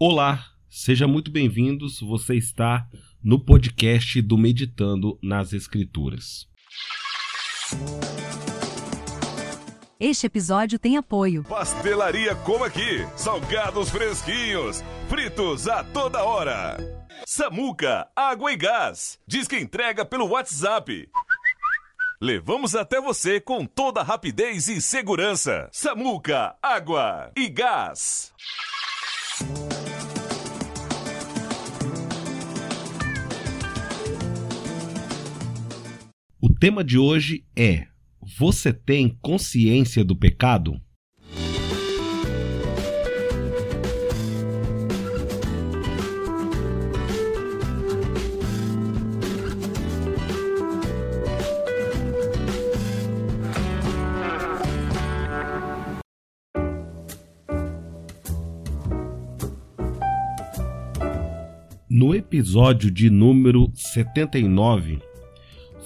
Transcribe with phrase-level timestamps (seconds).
[0.00, 1.98] Olá, seja muito bem-vindos.
[2.00, 2.88] Você está
[3.20, 6.46] no podcast do Meditando nas Escrituras.
[9.98, 11.42] Este episódio tem apoio.
[11.42, 13.04] Pastelaria Como Aqui.
[13.16, 16.76] Salgados fresquinhos, fritos a toda hora.
[17.26, 19.18] Samuca, água e gás.
[19.26, 21.10] Diz que entrega pelo WhatsApp.
[22.20, 25.68] Levamos até você com toda a rapidez e segurança.
[25.72, 28.32] Samuca, água e gás.
[36.58, 37.86] Tema de hoje é:
[38.38, 40.80] Você tem consciência do pecado?
[61.88, 65.07] No episódio de número 79,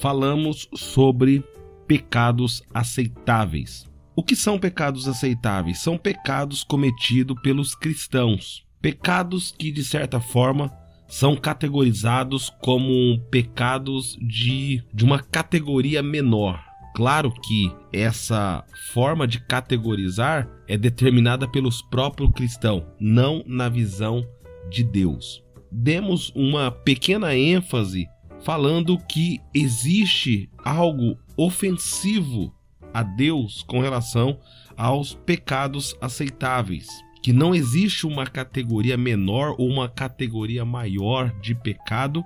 [0.03, 1.45] falamos sobre
[1.87, 3.89] pecados aceitáveis.
[4.17, 5.79] O que são pecados aceitáveis?
[5.79, 8.67] São pecados cometidos pelos cristãos.
[8.81, 10.73] Pecados que, de certa forma,
[11.07, 16.61] são categorizados como pecados de, de uma categoria menor.
[16.97, 24.27] Claro que essa forma de categorizar é determinada pelos próprios cristãos, não na visão
[24.69, 25.45] de Deus.
[25.71, 28.09] Demos uma pequena ênfase
[28.43, 32.53] falando que existe algo ofensivo
[32.93, 34.39] a Deus com relação
[34.77, 36.89] aos pecados aceitáveis,
[37.23, 42.25] que não existe uma categoria menor ou uma categoria maior de pecado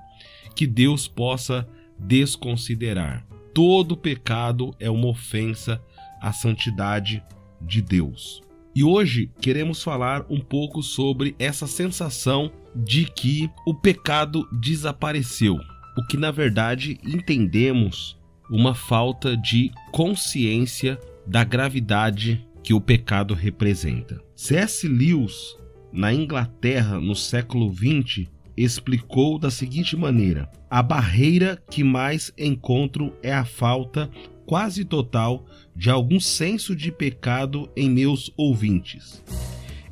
[0.54, 3.26] que Deus possa desconsiderar.
[3.52, 5.82] Todo pecado é uma ofensa
[6.20, 7.22] à santidade
[7.60, 8.42] de Deus.
[8.74, 15.58] E hoje queremos falar um pouco sobre essa sensação de que o pecado desapareceu
[15.96, 18.18] o que na verdade entendemos
[18.50, 24.20] uma falta de consciência da gravidade que o pecado representa.
[24.34, 24.86] C.S.
[24.86, 25.56] Lewis,
[25.92, 33.32] na Inglaterra no século XX, explicou da seguinte maneira: a barreira que mais encontro é
[33.32, 34.10] a falta
[34.44, 35.44] quase total
[35.74, 39.22] de algum senso de pecado em meus ouvintes.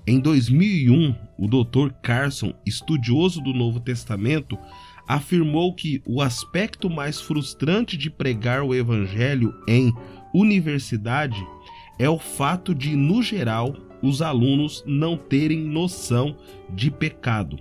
[0.07, 1.91] Em 2001, o Dr.
[2.03, 4.59] Carson, estudioso do Novo Testamento,
[5.07, 9.93] afirmou que o aspecto mais frustrante de pregar o evangelho em
[10.33, 11.45] universidade
[11.99, 16.37] é o fato de, no geral, os alunos não terem noção
[16.71, 17.59] de pecado.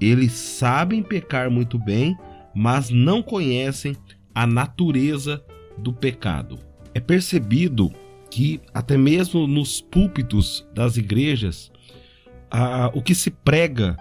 [0.00, 2.16] Eles sabem pecar muito bem,
[2.54, 3.96] mas não conhecem
[4.34, 5.42] a natureza
[5.78, 6.58] do pecado.
[6.92, 7.92] É percebido
[8.30, 11.72] que, até mesmo nos púlpitos das igrejas,
[12.92, 13.96] o que se prega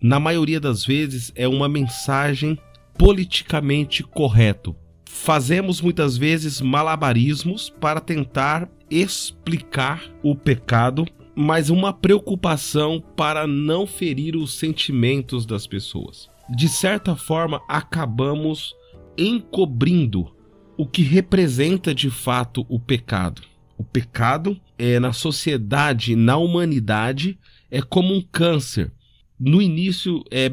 [0.00, 2.58] na maioria das vezes, é uma mensagem
[2.96, 4.76] politicamente correto.
[5.04, 14.36] Fazemos muitas vezes malabarismos para tentar explicar o pecado, mas uma preocupação para não ferir
[14.36, 16.28] os sentimentos das pessoas.
[16.48, 18.74] De certa forma, acabamos
[19.16, 20.32] encobrindo
[20.76, 23.42] o que representa de fato o pecado.
[23.76, 27.38] O pecado é na sociedade, na humanidade,
[27.70, 28.92] é como um câncer
[29.38, 30.50] no início é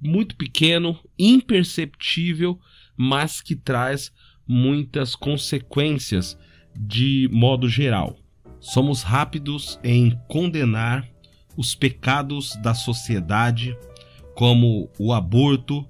[0.00, 2.58] muito pequeno, imperceptível,
[2.96, 4.12] mas que traz
[4.46, 6.38] muitas consequências
[6.74, 8.16] de modo geral.
[8.60, 11.08] Somos rápidos em condenar
[11.56, 13.76] os pecados da sociedade,
[14.34, 15.86] como o aborto,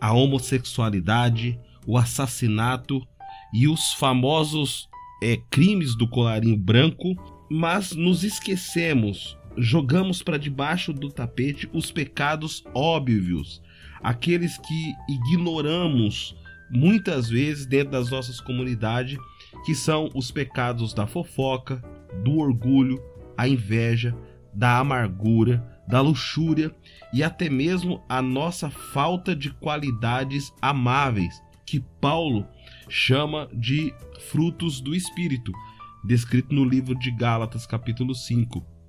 [0.00, 3.06] a homossexualidade, o assassinato
[3.52, 4.88] e os famosos
[5.22, 7.14] é, crimes do colarinho branco,
[7.50, 13.62] mas nos esquecemos jogamos para debaixo do tapete os pecados óbvios,
[14.02, 16.36] aqueles que ignoramos
[16.70, 19.18] muitas vezes dentro das nossas comunidades,
[19.64, 21.82] que são os pecados da fofoca,
[22.22, 23.02] do orgulho,
[23.36, 24.16] a inveja,
[24.54, 26.74] da amargura, da luxúria
[27.12, 32.46] e até mesmo a nossa falta de qualidades amáveis, que Paulo
[32.88, 33.92] chama de
[34.30, 35.52] frutos do espírito,
[36.04, 38.79] descrito no livro de Gálatas, capítulo 5.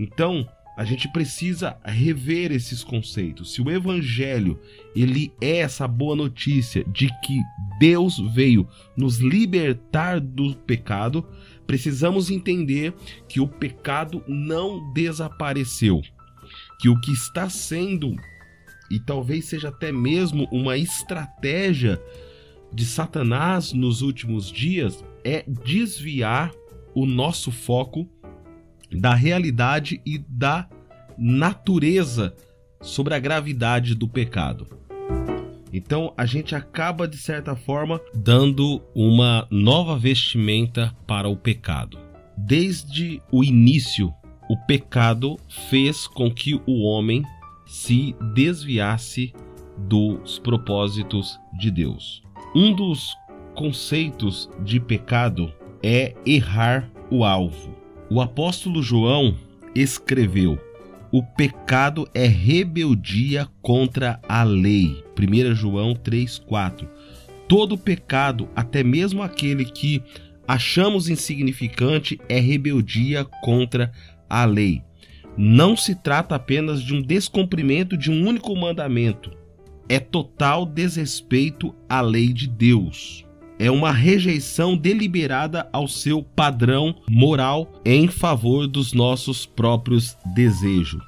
[0.00, 0.48] Então,
[0.78, 3.52] a gente precisa rever esses conceitos.
[3.52, 4.58] Se o evangelho,
[4.96, 7.38] ele é essa boa notícia de que
[7.78, 8.66] Deus veio
[8.96, 11.28] nos libertar do pecado,
[11.66, 12.94] precisamos entender
[13.28, 16.00] que o pecado não desapareceu.
[16.80, 18.16] Que o que está sendo
[18.90, 22.02] e talvez seja até mesmo uma estratégia
[22.72, 26.52] de Satanás nos últimos dias é desviar
[26.94, 28.08] o nosso foco
[28.92, 30.68] da realidade e da
[31.18, 32.34] natureza
[32.80, 34.66] sobre a gravidade do pecado.
[35.72, 41.98] Então a gente acaba de certa forma dando uma nova vestimenta para o pecado.
[42.36, 44.12] Desde o início,
[44.48, 45.38] o pecado
[45.68, 47.22] fez com que o homem
[47.66, 49.32] se desviasse
[49.78, 52.22] dos propósitos de Deus.
[52.54, 53.14] Um dos
[53.54, 55.52] conceitos de pecado
[55.82, 57.79] é errar o alvo.
[58.10, 59.36] O apóstolo João
[59.72, 60.58] escreveu:
[61.12, 65.04] o pecado é rebeldia contra a lei.
[65.16, 66.88] 1 João 3,4.
[67.48, 70.02] Todo pecado, até mesmo aquele que
[70.46, 73.92] achamos insignificante, é rebeldia contra
[74.28, 74.82] a lei.
[75.36, 79.30] Não se trata apenas de um descumprimento de um único mandamento,
[79.88, 83.24] é total desrespeito à lei de Deus.
[83.60, 91.02] É uma rejeição deliberada ao seu padrão moral em favor dos nossos próprios desejos.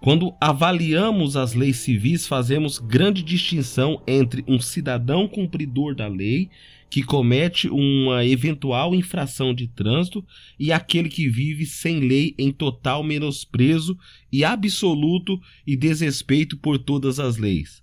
[0.00, 6.48] Quando avaliamos as leis civis, fazemos grande distinção entre um cidadão cumpridor da lei
[6.88, 10.24] que comete uma eventual infração de trânsito
[10.60, 13.98] e aquele que vive sem lei em total menosprezo
[14.30, 17.82] e absoluto e desrespeito por todas as leis.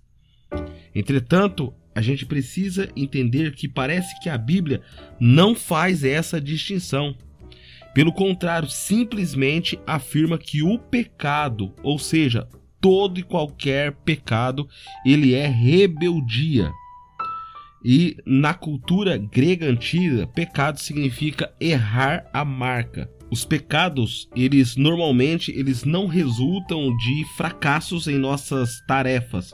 [0.94, 4.80] Entretanto, a gente precisa entender que parece que a Bíblia
[5.18, 7.16] não faz essa distinção.
[7.92, 12.46] Pelo contrário, simplesmente afirma que o pecado, ou seja,
[12.80, 14.68] todo e qualquer pecado,
[15.04, 16.70] ele é rebeldia.
[17.84, 23.10] E na cultura grega antiga, pecado significa errar a marca.
[23.28, 29.52] Os pecados, eles normalmente eles não resultam de fracassos em nossas tarefas,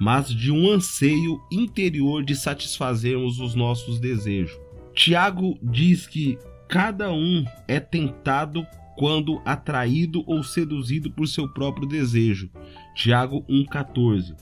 [0.00, 4.58] mas de um anseio interior de satisfazermos os nossos desejos.
[4.94, 8.66] Tiago diz que cada um é tentado
[8.96, 12.50] quando atraído ou seduzido por seu próprio desejo.
[12.94, 14.34] Tiago 1,14.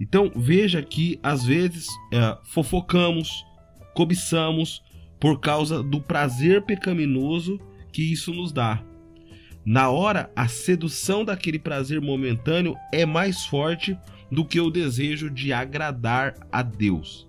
[0.00, 3.44] Então veja que às vezes é, fofocamos,
[3.94, 4.82] cobiçamos
[5.20, 7.60] por causa do prazer pecaminoso
[7.92, 8.82] que isso nos dá.
[9.64, 13.98] Na hora, a sedução daquele prazer momentâneo é mais forte
[14.30, 17.28] do que o desejo de agradar a Deus.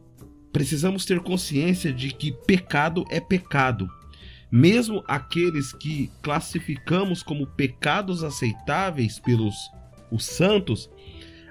[0.51, 3.89] Precisamos ter consciência de que pecado é pecado.
[4.51, 9.55] Mesmo aqueles que classificamos como pecados aceitáveis pelos
[10.09, 10.89] os santos,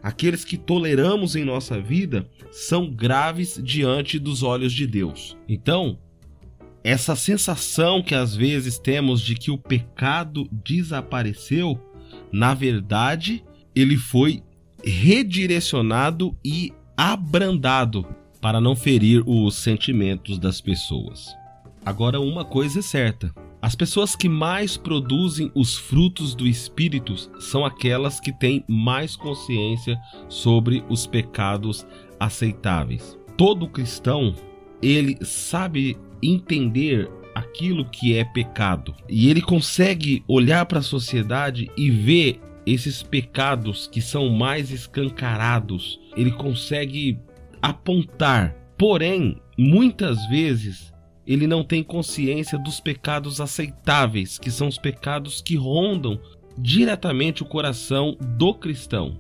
[0.03, 5.37] aqueles que toleramos em nossa vida, são graves diante dos olhos de Deus.
[5.47, 5.99] Então,
[6.83, 11.79] essa sensação que às vezes temos de que o pecado desapareceu,
[12.33, 13.45] na verdade,
[13.75, 14.43] ele foi
[14.87, 18.07] redirecionado e abrandado
[18.41, 21.35] para não ferir os sentimentos das pessoas.
[21.85, 27.65] Agora, uma coisa é certa: as pessoas que mais produzem os frutos do Espírito são
[27.65, 29.99] aquelas que têm mais consciência
[30.29, 31.85] sobre os pecados
[32.21, 33.19] aceitáveis.
[33.37, 34.35] Todo cristão
[34.81, 41.91] ele sabe entender aquilo que é pecado e ele consegue olhar para a sociedade e
[41.91, 47.19] ver esses pecados que são mais escancarados, ele consegue
[47.63, 48.55] apontar.
[48.77, 50.93] Porém, muitas vezes
[51.27, 56.21] ele não tem consciência dos pecados aceitáveis, que são os pecados que rondam
[56.59, 59.19] diretamente o coração do cristão.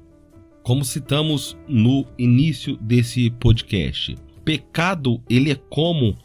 [0.62, 6.16] Como citamos no início desse podcast, pecado ele é como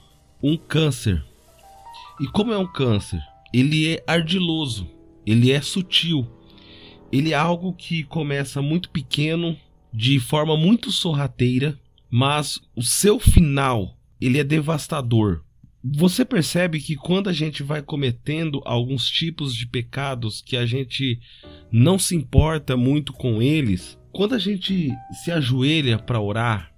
[0.42, 1.24] um câncer.
[2.20, 3.22] E como é um câncer?
[3.54, 4.90] Ele é ardiloso,
[5.26, 6.28] ele é sutil,
[7.12, 9.58] ele é algo que começa muito pequeno,
[9.94, 11.78] de forma muito sorrateira,
[12.10, 15.44] mas o seu final, ele é devastador.
[15.84, 21.20] Você percebe que quando a gente vai cometendo alguns tipos de pecados que a gente
[21.72, 24.92] não se importa muito com eles, quando a gente
[25.24, 26.72] se ajoelha para orar,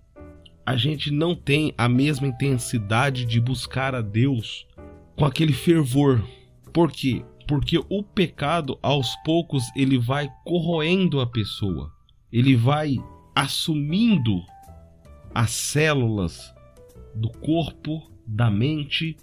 [0.66, 4.66] a gente não tem a mesma intensidade de buscar a Deus
[5.16, 6.24] com aquele fervor.
[6.72, 7.24] Por quê?
[7.48, 11.92] Porque o pecado aos poucos ele vai corroendo a pessoa,
[12.32, 12.98] ele vai
[13.36, 14.42] assumindo
[15.34, 16.54] as células
[17.16, 19.18] do corpo, da mente,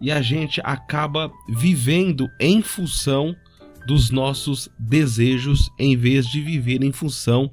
[0.00, 3.34] e a gente acaba vivendo em função
[3.86, 7.50] dos nossos desejos em vez de viver em função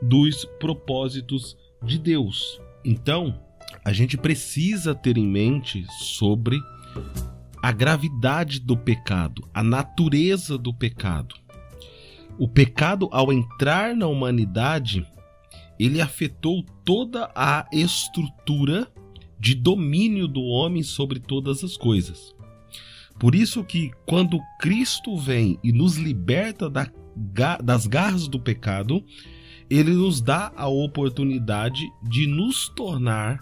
[0.00, 2.60] dos propósitos de Deus.
[2.84, 3.38] Então,
[3.84, 6.58] a gente precisa ter em mente sobre
[7.64, 11.34] a gravidade do pecado, a natureza do pecado.
[12.38, 15.02] O pecado, ao entrar na humanidade,
[15.80, 18.86] ele afetou toda a estrutura
[19.40, 22.34] de domínio do homem sobre todas as coisas.
[23.18, 26.86] Por isso que quando Cristo vem e nos liberta da
[27.62, 29.02] das garras do pecado,
[29.70, 33.40] ele nos dá a oportunidade de nos tornar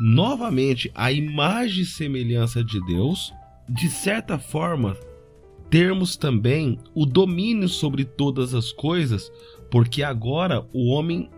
[0.00, 3.32] novamente a imagem e semelhança de Deus,
[3.72, 4.96] de certa forma,
[5.70, 9.30] termos também o domínio sobre todas as coisas,
[9.70, 11.30] porque agora o homem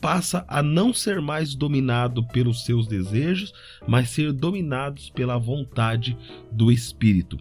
[0.00, 3.52] passa a não ser mais dominado pelos seus desejos,
[3.86, 6.16] mas ser dominados pela vontade
[6.50, 7.38] do Espírito.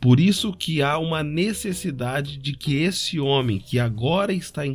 [0.00, 4.74] Por isso que há uma necessidade de que esse homem que agora está em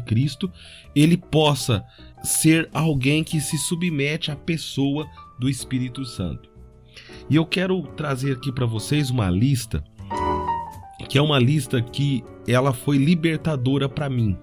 [0.00, 0.50] Cristo,
[0.96, 1.84] ele possa
[2.24, 6.47] ser alguém que se submete à pessoa do Espírito Santo.
[7.28, 9.82] E eu quero trazer aqui para vocês uma lista
[11.08, 14.36] que é uma lista que ela foi libertadora para mim,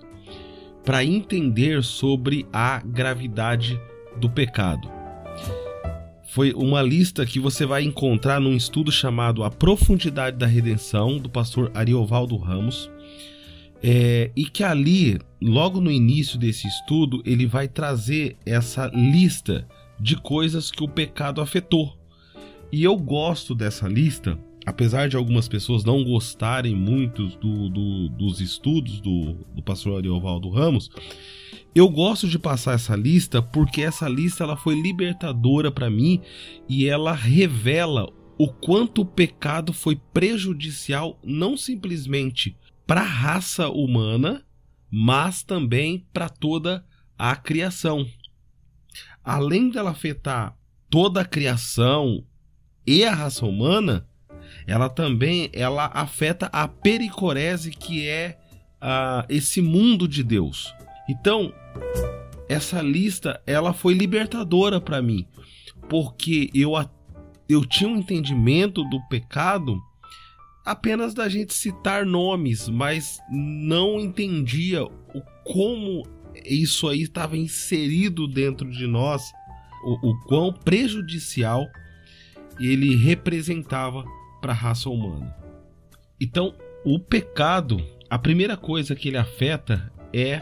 [0.83, 3.79] para entender sobre a gravidade
[4.17, 4.95] do pecado
[6.35, 11.29] foi uma lista que você vai encontrar num estudo chamado A Profundidade da Redenção, do
[11.29, 12.91] pastor Ariovaldo Ramos.
[13.81, 19.65] É, e que ali, logo no início desse estudo, ele vai trazer essa lista
[19.97, 21.97] de coisas que o pecado afetou.
[22.71, 28.41] E eu gosto dessa lista, apesar de algumas pessoas não gostarem muito do, do, dos
[28.41, 30.89] estudos do, do pastor Ariovaldo Ramos,
[31.73, 36.21] eu gosto de passar essa lista porque essa lista ela foi libertadora para mim
[36.67, 44.45] e ela revela o quanto o pecado foi prejudicial não simplesmente para a raça humana,
[44.89, 46.85] mas também para toda
[47.17, 48.05] a criação.
[49.23, 50.57] Além dela afetar
[50.89, 52.23] toda a criação
[52.85, 54.05] e a raça humana,
[54.67, 58.37] ela também ela afeta a pericorese que é
[58.81, 60.73] uh, esse mundo de Deus.
[61.09, 61.53] Então,
[62.47, 65.27] essa lista ela foi libertadora para mim,
[65.89, 66.73] porque eu
[67.47, 69.79] eu tinha um entendimento do pecado
[70.65, 76.03] apenas da gente citar nomes, mas não entendia o como
[76.43, 79.31] isso aí estava inserido dentro de nós,
[79.83, 81.65] o, o quão prejudicial
[82.59, 84.03] ele representava
[84.41, 85.35] para a raça humana.
[86.19, 90.41] Então, o pecado, a primeira coisa que ele afeta é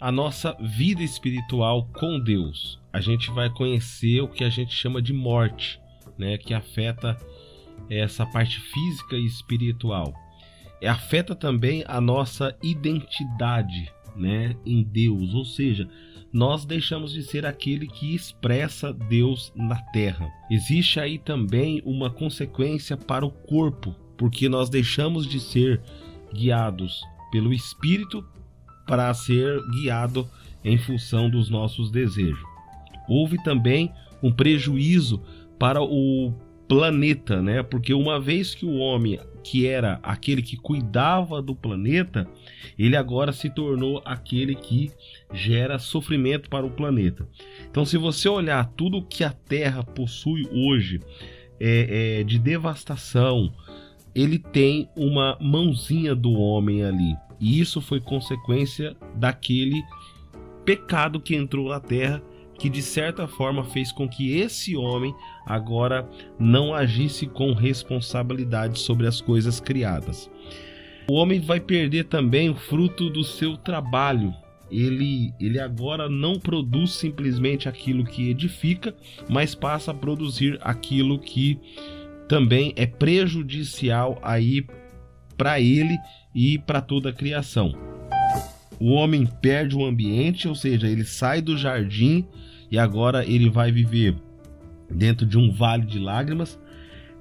[0.00, 2.78] a nossa vida espiritual com Deus.
[2.92, 5.80] A gente vai conhecer o que a gente chama de morte,
[6.18, 7.18] né, que afeta
[7.88, 10.12] essa parte física e espiritual.
[10.80, 15.88] E afeta também a nossa identidade, né, em Deus, ou seja,
[16.34, 20.28] nós deixamos de ser aquele que expressa Deus na terra.
[20.50, 25.80] Existe aí também uma consequência para o corpo, porque nós deixamos de ser
[26.34, 28.26] guiados pelo espírito
[28.84, 30.28] para ser guiado
[30.64, 32.42] em função dos nossos desejos.
[33.08, 35.22] Houve também um prejuízo
[35.56, 36.34] para o
[36.66, 37.62] planeta, né?
[37.62, 42.26] Porque uma vez que o homem, que era aquele que cuidava do planeta,
[42.78, 44.90] ele agora se tornou aquele que
[45.32, 47.28] gera sofrimento para o planeta.
[47.70, 51.00] Então, se você olhar tudo que a Terra possui hoje
[51.60, 53.52] é, é, de devastação,
[54.14, 57.14] ele tem uma mãozinha do homem ali.
[57.38, 59.82] E isso foi consequência daquele
[60.64, 62.22] pecado que entrou na terra,
[62.58, 65.14] que de certa forma fez com que esse homem
[65.46, 66.08] agora
[66.38, 70.30] não agisse com responsabilidade sobre as coisas criadas.
[71.08, 74.32] O homem vai perder também o fruto do seu trabalho.
[74.70, 78.94] Ele, ele agora não produz simplesmente aquilo que edifica,
[79.28, 81.60] mas passa a produzir aquilo que
[82.26, 84.66] também é prejudicial aí
[85.36, 85.98] para ele
[86.34, 87.93] e para toda a criação.
[88.80, 92.26] O homem perde o ambiente, ou seja, ele sai do jardim
[92.70, 94.16] e agora ele vai viver
[94.90, 96.58] dentro de um vale de lágrimas.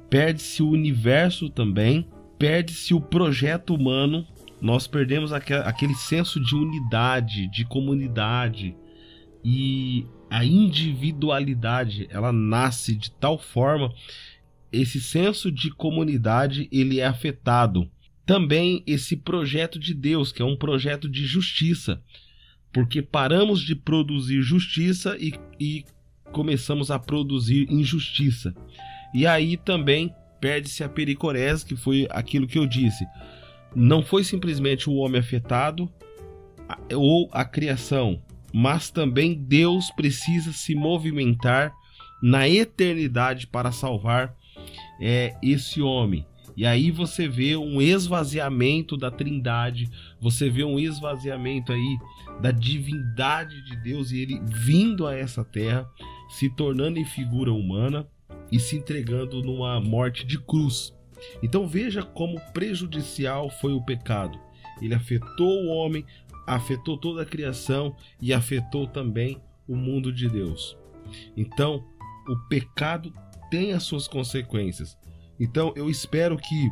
[0.09, 2.07] Perde-se o universo também,
[2.37, 4.25] perde-se o projeto humano.
[4.61, 8.75] Nós perdemos aquele senso de unidade, de comunidade
[9.43, 13.93] e a individualidade, ela nasce de tal forma
[14.73, 17.87] esse senso de comunidade ele é afetado
[18.25, 22.01] também esse projeto de Deus, que é um projeto de justiça,
[22.71, 25.85] porque paramos de produzir justiça e, e
[26.31, 28.55] começamos a produzir injustiça.
[29.13, 33.05] E aí também perde-se a pericorese, que foi aquilo que eu disse.
[33.75, 35.89] Não foi simplesmente o homem afetado
[36.93, 38.21] ou a criação,
[38.53, 41.73] mas também Deus precisa se movimentar
[42.21, 44.35] na eternidade para salvar
[44.99, 46.25] é, esse homem.
[46.55, 51.97] E aí você vê um esvaziamento da Trindade, você vê um esvaziamento aí
[52.41, 55.89] da divindade de Deus e ele vindo a essa terra,
[56.29, 58.07] se tornando em figura humana
[58.51, 60.93] e se entregando numa morte de cruz.
[61.41, 64.39] Então veja como prejudicial foi o pecado.
[64.81, 66.05] ele afetou o homem,
[66.45, 70.77] afetou toda a criação e afetou também o mundo de Deus.
[71.37, 71.85] Então,
[72.27, 73.13] o pecado
[73.49, 74.97] tem as suas consequências.
[75.43, 76.71] Então, eu espero que,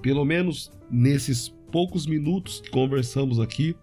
[0.00, 3.76] pelo menos nesses poucos minutos que conversamos aqui,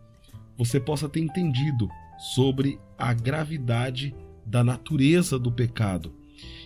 [0.58, 1.88] você possa ter entendido
[2.18, 6.12] sobre a gravidade da natureza do pecado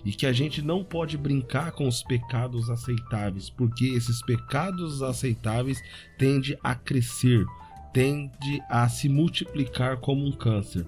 [0.05, 5.83] e que a gente não pode brincar com os pecados aceitáveis, porque esses pecados aceitáveis
[6.17, 7.45] tendem a crescer,
[7.91, 10.87] tende a se multiplicar como um câncer.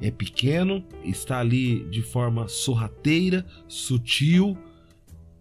[0.00, 4.56] É pequeno, está ali de forma sorrateira, sutil,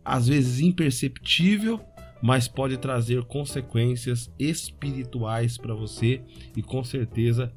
[0.05, 1.81] às vezes imperceptível,
[2.21, 6.21] mas pode trazer consequências espirituais para você
[6.55, 7.51] e com certeza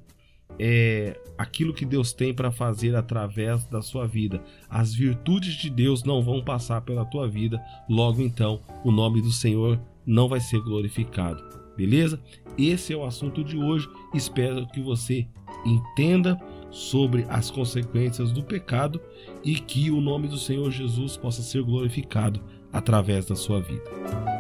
[0.59, 4.43] é aquilo que Deus tem para fazer através da sua vida.
[4.69, 9.31] As virtudes de Deus não vão passar pela tua vida, logo então o nome do
[9.31, 11.43] Senhor não vai ser glorificado.
[11.77, 12.21] Beleza?
[12.57, 13.89] Esse é o assunto de hoje.
[14.13, 15.29] Espero que você
[15.65, 16.37] entenda
[16.71, 19.01] sobre as consequências do pecado
[19.45, 22.41] e que o nome do Senhor Jesus possa ser glorificado
[22.73, 24.38] através da sua vida.